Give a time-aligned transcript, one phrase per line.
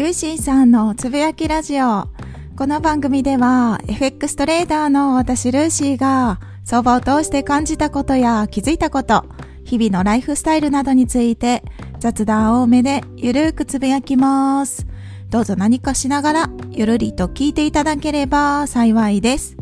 [0.00, 2.08] ルーシーさんのつぶやきラジオ。
[2.56, 9.26] この番組では FX トレーダーの私ルーシーが相場を通して感じたことや気づいたこと、
[9.62, 11.62] 日々のライフスタイルなどについて
[11.98, 14.86] 雑談多めでゆるーくつぶやきます。
[15.28, 19.58] どうぞ何かしながらゆるりと聞いていただければ幸いです。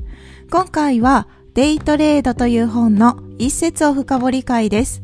[0.52, 5.02] 今回はデイトレードという本の一節を深掘り会です。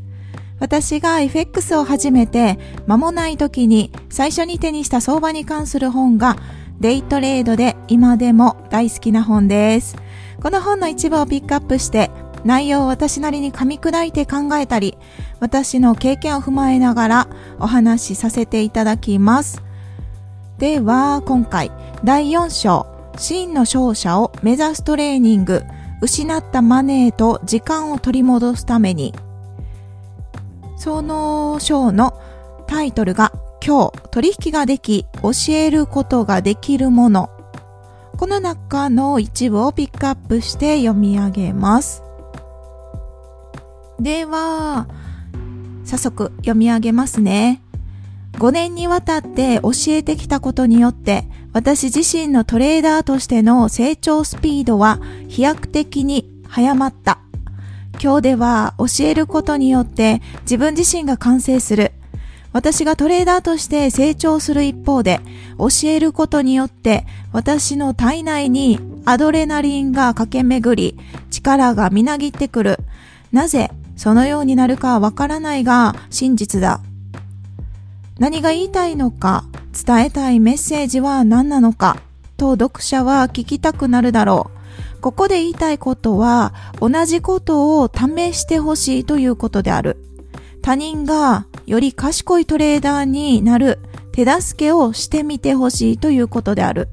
[0.59, 6.37] 私が FX を始めて間もない時に最初に手にした相場に関する本が
[6.79, 9.95] デイトレードで今でも大好きな本です。
[10.41, 12.11] この本の一部をピックアップして
[12.43, 14.97] 内容を私なりに噛み砕いて考えたり
[15.39, 17.27] 私の経験を踏まえながら
[17.59, 19.63] お話しさせていただきます。
[20.57, 21.71] では今回
[22.03, 22.85] 第4章
[23.17, 25.63] 真の勝者を目指すトレーニング
[26.01, 29.13] 失ったマネーと時間を取り戻すために
[30.75, 32.19] その章の
[32.67, 33.31] タイトルが
[33.65, 37.29] 今日取引ができ教えることができるもの。
[38.17, 42.03] この中の一部をピックアップして読み上げます。
[43.99, 44.87] では
[45.83, 47.61] 早速読み上げますね。
[48.33, 57.19] 5年にわたって教えてきたことによって私自身のトレーダーとしての成長スピードは飛躍的に早まった。
[58.01, 61.91] 今日では教えることによって自分自身が完成する。
[62.53, 65.19] 私がトレーダーとして成長する一方で、
[65.57, 70.97] 教えることによって私の体内にアドレナリンが駆け巡り、
[71.29, 72.79] 力がみなぎってくる。
[73.33, 76.79] なぜそのようになるかわからないが真実だ。
[78.19, 79.43] 何が言いたいのか、
[79.85, 81.97] 伝えたいメッセージは何なのか、
[82.37, 84.54] と読者は聞きたくなるだろう。
[85.01, 89.97] ここで言いたいことは、同じことを試してほしいということである。
[90.61, 93.79] 他人がより賢いトレーダーになる
[94.11, 96.89] 手助けをしてみてほしいということである。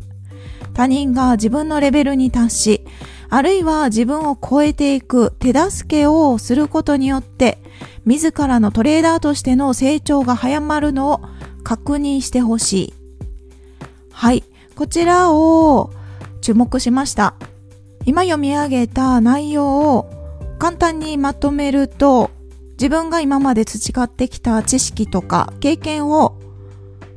[0.75, 2.87] 他人が自分のレベルに達し、
[3.31, 7.63] あるいは自分を超えていく手助けをすることによって、
[8.05, 11.23] 自らのトレーダーとしての成長が早まるのを
[11.63, 12.95] 確認してほしい。
[14.13, 14.45] はい。
[14.75, 15.91] こちらを
[16.41, 17.35] 注目しました。
[18.05, 20.11] 今読み上げた内容を
[20.59, 22.31] 簡単にまとめると
[22.73, 26.39] 自分が今まで培ってきた知識とか経験を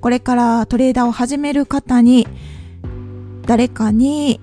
[0.02, 2.28] これからトレーダーを始める方に
[3.48, 4.40] 誰かに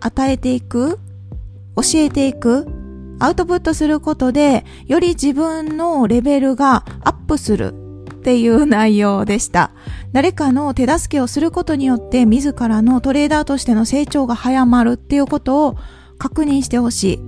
[0.00, 0.98] 与えていく
[1.76, 2.66] 教えていく
[3.18, 7.72] アウトプットすることでより自分のレベルがアップする
[8.12, 9.70] っていう内容でした。
[10.12, 15.76] 誰かの手助けをすることによって自らのトレーダーとしての成長が早まるっていうことを
[16.18, 17.18] 確認してほしい。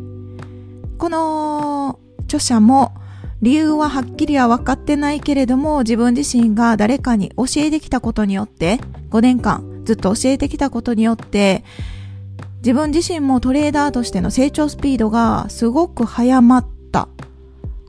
[0.98, 2.94] この著者も
[3.42, 8.78] 理由ははっきりは分かってないけれども自分自身が誰かに教えてきたことによって
[9.10, 11.64] 5年間ずっと教えてきたことによって
[12.58, 17.08] 自分自身もトレーダーとしての成長スピードがすごく早まった。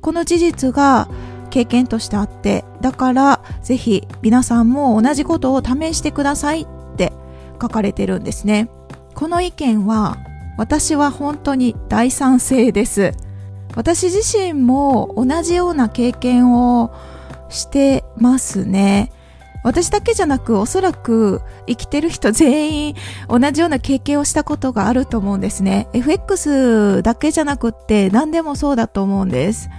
[0.01, 1.09] この事実が
[1.51, 6.67] 経験としてあって、だからぜひ皆さんも同じことを試してくださいっ
[6.97, 7.13] て
[7.61, 8.69] 書かれてるんですね。
[9.13, 10.17] この意見は
[10.57, 13.13] 私は本当に大賛成です。
[13.75, 16.91] 私自身も同じような経験を
[17.49, 19.11] してますね。
[19.63, 22.95] 私だけじゃなくおそらく生きてる人全員
[23.29, 25.87] 同じような経験をしたことがあると思うんですね。
[25.93, 29.69] FX だけじゃなくって何でもそうだと思うんです。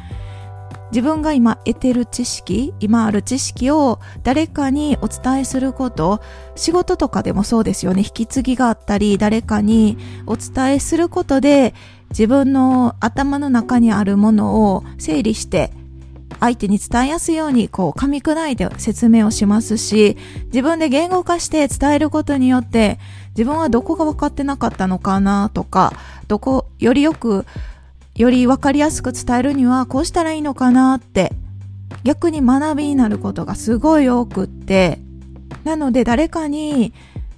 [0.93, 6.21] 自分が今得てる知識、今ある知識を誰かにお伝えすること、
[6.55, 8.03] 仕事とかでもそうですよね。
[8.03, 11.73] 引き継ぎがあったり、誰かにお伝えすることで、
[12.11, 15.73] 自分の頭の中にあるものを整理して、
[16.41, 22.99] 相手に伝えやすいようにこう噛み砕いて説明をしますし、自分で言語化して伝えることによって、
[23.31, 25.95] 自分はどこが分かってなかったのかなとか、
[26.29, 27.47] どこ、よりよく
[28.15, 31.33] より分かりやすく伝えるにはこうしたらいいのかなって
[32.05, 34.99] 逆に学びになることがすごい多くって
[35.65, 36.93] なので誰かに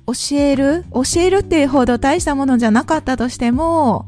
[0.06, 4.06] 教える教えるっていうほど大したものじゃなかったとしても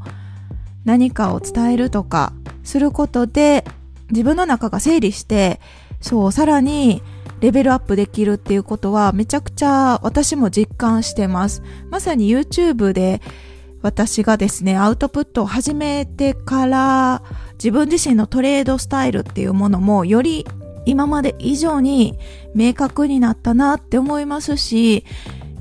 [0.85, 2.33] 何かを伝えるとか
[2.63, 3.65] することで
[4.09, 5.59] 自分の中が整理して
[6.01, 7.01] そうさらに
[7.39, 11.61] レベルアップできるっていうことはめちゃくちゃ私も実感してます。
[11.91, 13.21] まさに YouTube で
[13.81, 20.45] 私がですね、アウトプットを始めてから自分自身のトレードスタイルっていうものもより
[20.85, 22.17] 今まで以上に
[22.55, 25.05] 明確になったなって思いますし、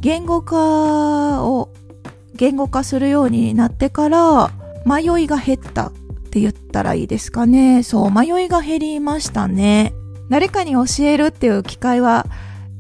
[0.00, 1.72] 言語化を
[2.34, 4.50] 言語化するようになってから
[4.84, 5.92] 迷いが減ったっ
[6.30, 7.82] て言ったらいいですかね。
[7.82, 9.94] そう、迷いが減りましたね。
[10.28, 12.26] 誰かに教えるっていう機会は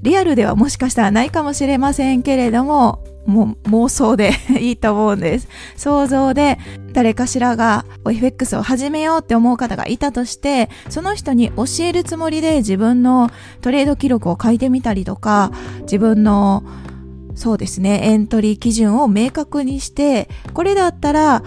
[0.02, 5.48] リアルではもしかしたらないかもしれませんけれども、もう妄想でいいと思うんです。
[5.76, 6.58] 想像で
[6.92, 13.30] 誰かしらが FX を始めようって思う方がいたとして、その人に教えるつもりで自分の
[13.60, 15.52] トレード記録を書いてみたりとか、
[15.82, 16.62] 自分の
[17.34, 21.42] そうですね、エントリー基準を明確にして、これだったら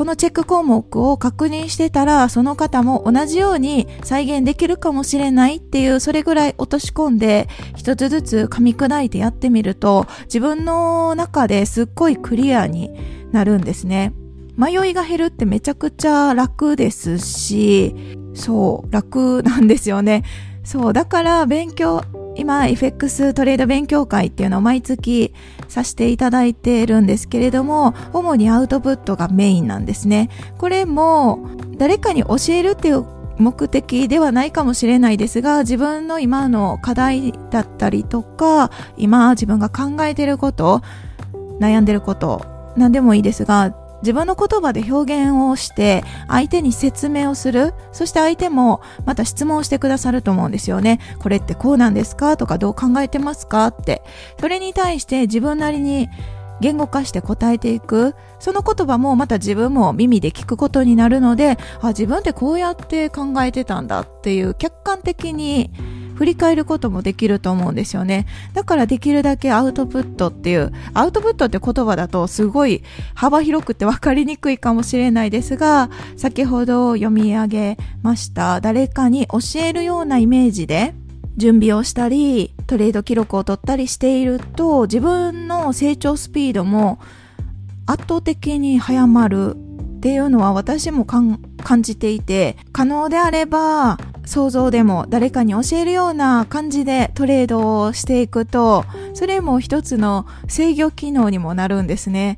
[0.00, 12.90] このチェック項目を確認してたら、その方も同じように再現できるかもしれないっていう、それぐらい落とし込んで、一つずつ噛み砕いてやってみると、自分の中ですっごいクリアに
[13.30, 14.14] なるんですね。
[14.56, 17.94] 迷いが減るってめちゃくちゃ楽ですし、
[18.32, 20.22] そう、楽なんですよね。
[20.64, 22.04] そう、だから勉強、
[22.36, 25.34] 今 FX トレード勉強会っていうのを毎月
[25.68, 30.30] させていただいているんですけれども、主にアウトプットがメインなんですね。
[30.58, 33.04] これも誰かに教えるっていう
[33.38, 40.82] 目的ではないかもしれないですが、自分の今の課題だったりとか、今自分が考えていること、
[41.58, 42.44] 悩んでること、
[42.76, 47.74] 何でもいいですが、自分の言葉で表現をして相手に説明をする。
[47.92, 51.00] そして相手もまた質問をしてくださると思うんですよね。
[51.18, 52.36] これってこうなんですか？
[52.36, 53.66] とかどう考えてますか？
[53.66, 54.02] って。
[54.40, 56.08] それに対して自分なりに
[56.60, 58.14] 言語化して答えていく。
[58.38, 65.70] その言葉もまた自分も耳で聞くことになるので、あ、自分ってこうやって考えてたんだっていう客観的に
[66.20, 68.26] 振り返ることもできると思うんですよね。
[68.52, 72.82] だからできるだけアウトプットっていう、アウトプットって言葉だとすごい
[73.14, 75.88] 幅広くて分かりにくいかもしれないですが、
[76.18, 80.92] 先ほど読み上げました誰かに教えるようなイメージで
[81.38, 86.98] 準備をしたり、トレード記録を取ったりしていると、自分の成長スピードも
[87.86, 91.38] 圧倒的に早まるっていうのは私も感
[91.80, 93.98] じていて、可能であれば
[94.30, 102.36] 想像でも誰かに教えるような感じでトレードをしていくと、それも一つの制御機能にもなるんですね。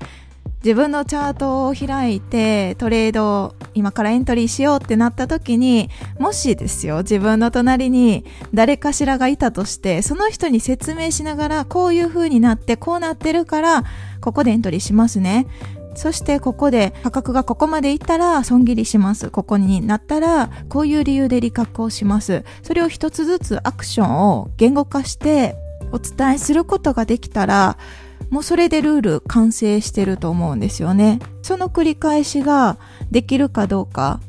[0.64, 5.90] 自分のチャートを開いてトレードを今からエントリーしようってなった時に
[6.20, 8.24] もしですよ自分の隣に
[8.54, 13.82] 誰かしらがいたとしてその人に説明しながらこういう風になってこうなってるから
[14.20, 15.48] ここでエントリーしますね
[15.94, 19.30] そしてここで価格がここまでいったら損切りします。
[19.30, 22.44] ここになったらこういう理由で利確をします。
[22.62, 25.56] それを一つずつアクションを言語化して
[25.92, 27.76] お伝えすることができたら
[28.30, 31.18] もうそれでルール完成してると思うんですよね。
[31.42, 32.78] その繰り返しが
[33.10, 34.20] できるかどうか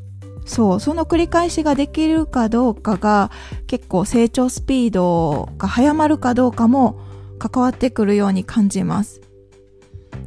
[0.45, 3.31] そう、その繰り返しができるかどうかが
[3.65, 6.99] 結構成長スピードが早まるかどうかも
[7.39, 9.21] 関わってくるように感じます。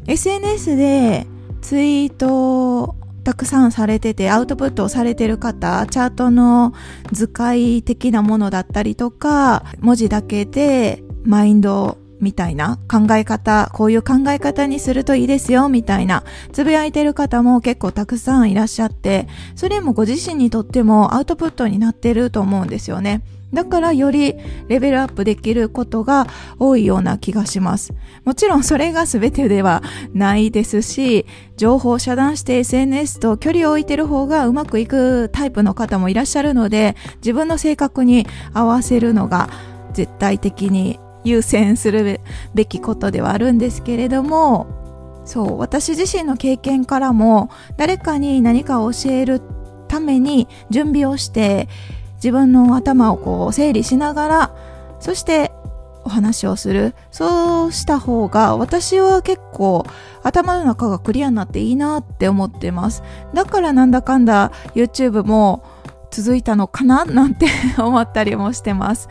[0.07, 1.27] SNS で
[1.63, 2.95] ツイートを
[3.25, 6.73] たくさんされててアウトプットをされてる方、チャートの
[7.11, 23.23] 図解的なものだったりとか、文字だけでマインドみたいな考え方、こういう考え方にするといいですよ、みたいな、つぶやいてる方も結構たくさんいらっしゃって、それもご自身にとってもアウトプットになってると思うんですよね。
[23.53, 24.35] だからより
[24.69, 26.27] レベルアップできることが
[26.59, 27.95] 多いような気がします。
[28.25, 29.83] もちろんそれが全てでは
[30.13, 31.27] ないですし、
[31.57, 39.49] 情報を遮断して SNS と距離を置いてる方がうまくいくタイプの方もいらっしゃるので、自分の性格に合わせるのが
[39.93, 42.21] 絶対的に優先する
[42.55, 44.67] べきことではあるんですけれども、
[45.25, 49.43] そう、私自身の経験からも誰かに何かを教える
[49.89, 51.69] ために準備をして
[52.17, 54.57] 自分の頭をこう整理しながら、
[55.01, 55.53] そして
[56.05, 56.95] お話をする。
[57.11, 59.85] そうした方が私は結構
[60.23, 63.03] 頭の中がクリアになっていいなって思ってます。
[63.35, 65.65] だからなんだかんだ YouTube も
[66.13, 69.09] 続いたのかななんて 思ったりもしてます。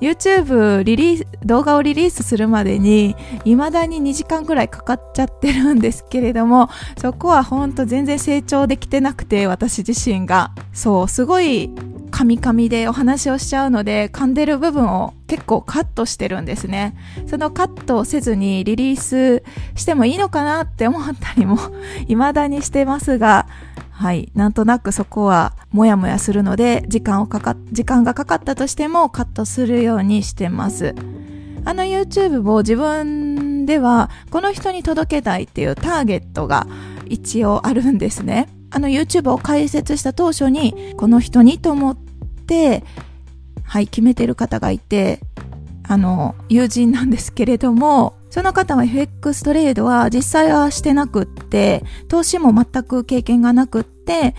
[0.00, 6.68] YouTube リリース、動画をリリースするまでに、未だに2時間くらいかかっちゃってるんですけれども、
[7.00, 10.52] そこはほんと全然成長できてなくて、私自身が。
[10.72, 11.70] そう、すごい
[12.10, 16.94] カミカミでお話をしちゃうので、噛んでる部分を結構カットしてるんですね。
[17.26, 19.42] そのカットをせずにリリース
[19.74, 21.58] してもいいのかなって思ったりも
[22.06, 23.46] 未だにしてますが、
[23.98, 24.30] はい。
[24.36, 30.94] なんとなくそこはもやもやするので、時間をかか、時間がかかったとしてもカットするようにしてます。
[31.64, 36.68] あの YouTube を自分ではこの人に届けたいっていうターゲットが
[37.06, 38.48] 一応あるんですね。
[38.70, 42.84] あの YouTube を開設した当初にこの人にと思って、
[43.64, 45.18] はい、決めてる方がいて、
[45.82, 54.34] あの、友人なんですけれども、その方は FX トレードは実際はしてなくって、投資も全く経験がなくって、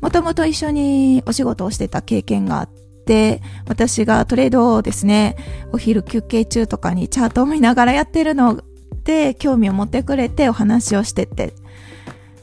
[0.00, 2.70] もともと一緒にお仕事をしてた経験があっ
[3.08, 5.36] で、私がトレードをですね、
[5.72, 8.62] お昼休憩中とかにチャートを見ながらやってるの
[9.04, 11.54] で、興味を持ってくれてお話をしてて。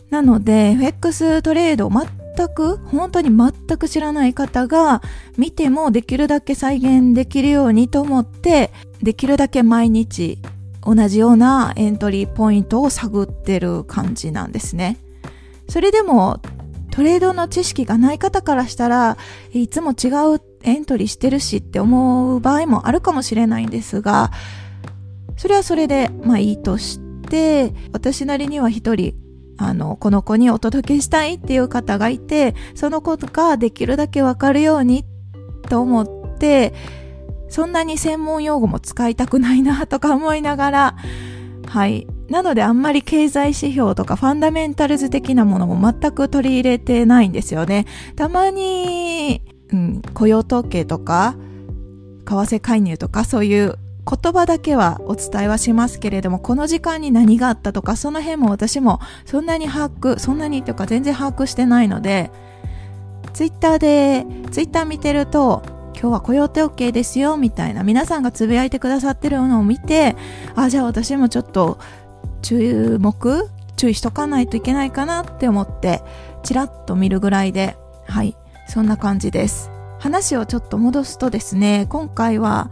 [0.10, 5.04] なので、FX トレードを全く、本当に全く知らない方が
[5.38, 8.72] 見てもできるだけ再現できるようにと思って、
[9.04, 10.40] できるだけ毎日
[10.86, 14.98] 同じようなエントリーポイントを探ってる感じなんですね。
[15.68, 16.42] それでも
[16.92, 19.18] トレードの知識がない方からしたら
[19.52, 24.32] いつも違うエントリーしてるしって思う場合もあるかもしれないんですが
[25.36, 29.16] それはそれでまあいいとして私なりには一人
[29.58, 35.06] あの、この子にお届けしたいっていう方がいて、そのことができるだけわかるように
[35.70, 36.74] と思って、
[37.50, 40.96] そんなに専門用語も使いたくないなとか思いながら、
[41.68, 42.08] はい。
[42.30, 47.86] なのであんまり経済指標とかファンダメンタルズ的なものも全く取り入れてないんですよね。
[48.16, 51.36] たまに、うん、雇用統計とか、
[52.26, 53.76] 為替介入とかそういう
[54.06, 62.32] 言葉だけはお伝えはしますけれども、この時間に何があったとか、その辺も私もそんなに把握、そんなにというか全然把握してないので、
[63.34, 65.64] ツイッターで、ツイッター見てると、
[66.06, 70.16] 今日は雇用手 OK ですよ、みたいな皆さんがつぶやいてくださってるのを見て、
[70.54, 71.80] あ、じゃあ私もちょっと
[72.44, 76.04] 注目注意しとかないといけないかなって思って、
[76.44, 79.72] ちらっと見るぐらいで、はい、そんな感じです。
[79.98, 82.70] 話をちょっと戻すとですね、今回は、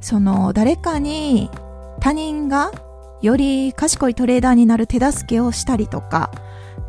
[0.00, 1.50] その誰かに
[2.00, 2.72] 他人が
[3.22, 6.32] より賢いトレーダーになる手助けをしたりとか、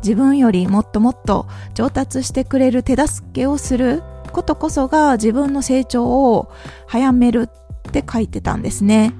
[0.02, 4.02] 自分よりもっともっと上達してくれる手助けをする
[4.36, 6.52] ことこそが自分の成長を
[6.86, 7.48] 早める
[7.88, 9.14] って書いてたんですね。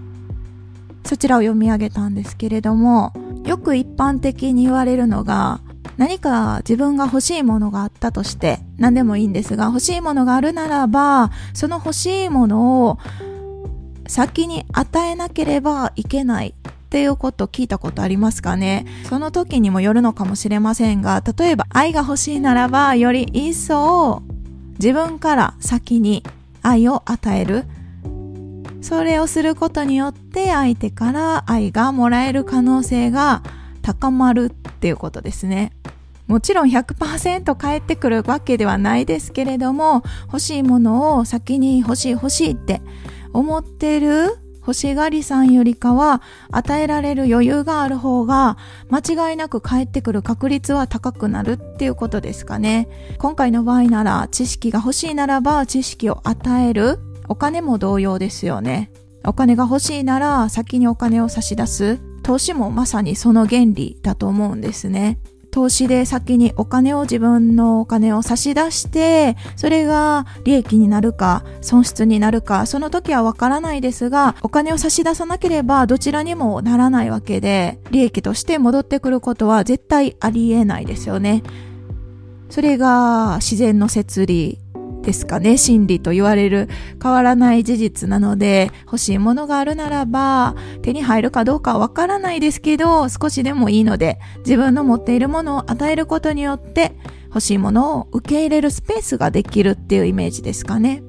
[1.06, 3.14] そちらを読み上げたんですけれども、
[3.46, 5.60] よく一般的に言われるのが、
[5.96, 12.98] 何か自分が欲しいものがあったとして、何でもいいんですが、欲しいものがあるならば、その欲しいものを
[14.06, 24.22] 先に与えなければいけないっていうこと聞いたことありますかねその時にもよるのかもしれませんが、例えば愛が欲しいならば、より一層
[24.78, 26.22] 自分から先に
[26.62, 27.64] 愛を与える。
[28.82, 33.42] それをすることによって相手から愛がもらえる可能性が
[33.82, 35.72] 高まるっていうことですね。
[36.26, 42.80] もちろん100%返ってくるわけではないですけれども、欲しいものを先に欲しい欲しいって
[43.32, 46.20] 思ってる欲しがりさんよりかは
[46.50, 48.56] 与えられる余裕がある方が
[48.90, 52.88] 間違いなく返ってくる確率は高くなるっていうことですかね。
[53.18, 56.98] 今回の場合なら知識が欲しいならば知識を与える。
[57.28, 58.90] お金も同様ですよね。
[59.24, 62.00] お金が欲しいなら先にお金を差し出す。
[62.24, 65.20] 投資もまさにその原理だと思うんですね。
[65.56, 81.42] 投資で先にお金を自分のお金を差し出して、それが利益になるか、損失になるか、その時はわからないですが、お金を差し出さなければどちらにもならないわけで、利益として戻ってくることは絶対ありえないですよね。
[82.50, 84.58] それが自然の摂理
[85.06, 86.68] ですかね、真理と言われる
[87.00, 96.98] 変わらない事実なので、欲しいものがあるならば、手に入るかどうかはわからないですけど、少しでもいいので、自分の持っているものを与えることによって、
[97.28, 101.04] 欲しいものを受け入れるスペースができるっていうイメージですかね。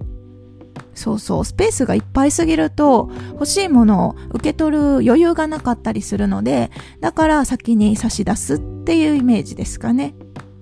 [0.94, 6.70] そうそう、スペースがいっぱいすぎると、欲しいものを受け取る余裕がなかったりするので、
[7.02, 10.14] だから先に差し出すっていうイメージですかね。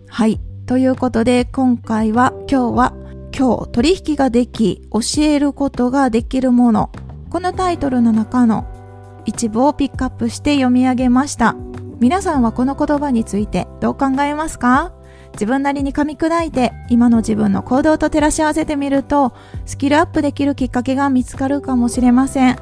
[0.08, 0.40] はい。
[0.66, 2.94] ということで、今回は、今日は、
[3.38, 6.90] 今日取引ができ教えることができるもの。
[7.30, 8.66] このタイトルの中の
[9.26, 11.54] 一部をピックアップして読み上げました。
[12.00, 14.94] 皆さんはこの言葉についてどう考えますか？
[15.34, 19.34] 自分なりに噛み砕いて今の自分の行動と照らし合わせてみると
[19.66, 22.56] スキルアップできるきっかけが見つかるかもしれません。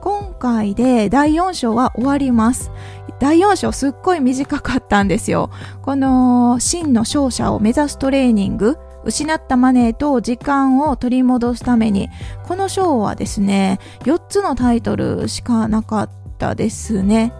[0.00, 2.72] 今回で第4章は終わります。
[3.20, 5.50] 第4章すっごい短かったんですよ。
[5.82, 8.78] この真の勝者を目指すトレーニング。
[9.04, 12.08] 失ったマネーと時間を取り戻すために、
[12.44, 17.32] この章はですね、4つのタイトルしかなかったですね。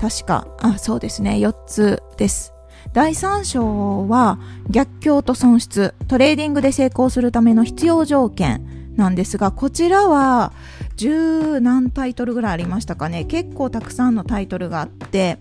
[0.00, 2.52] 確か、あ、そうですね、4つです。
[2.92, 10.52] 第3章は逆境と損失、トレーディングで成功するための必要条件なんですが、こちらは
[10.96, 13.24] 10何タイトルぐらいありましたかね。
[13.24, 15.38] 結構たくさんのタイトルがあって、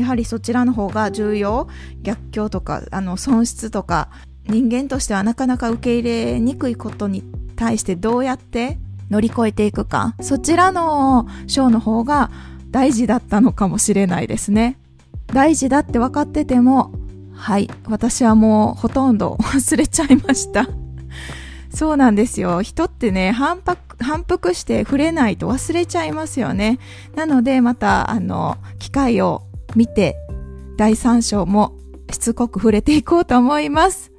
[0.00, 1.68] やはりそちらの方が重要
[2.02, 4.10] 逆境とかあの損失とか
[4.46, 7.22] 人間としてはなかなか受け入れにくいことに
[7.56, 8.78] 対してどうやって
[9.10, 12.30] 乗り越えていくかそちらの章の方が
[12.70, 14.78] 大事だったのかもしれないですね
[15.26, 16.92] 大事だって分かってても
[17.40, 17.70] はい。
[17.88, 20.68] 私はもうほとんど忘れちゃいました。
[21.74, 22.60] そうなんですよ。
[22.60, 26.78] 人ってね、反復、反復して触れないと忘れちゃいますよね。
[27.16, 29.42] なので、また、あの、機会を
[29.74, 30.16] 見て、
[30.76, 31.76] 第3章も
[32.10, 34.12] しつこく触れていこうと思います。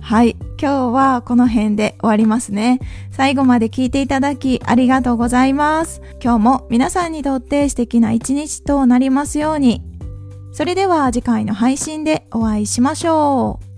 [0.00, 0.36] はい。
[0.60, 2.78] 今日はこの辺で終わりますね。
[3.10, 6.02] 最後まで聞いていただきありがとうございます。
[6.22, 9.82] 今日も皆さんにとって素敵な一日となりますように。
[10.52, 13.71] それでは次回の配信でお会いしましょう。